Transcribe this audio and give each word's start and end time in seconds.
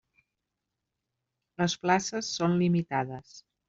Les 1.63 1.79
places 1.87 2.35
són 2.41 2.61
limitades. 2.67 3.41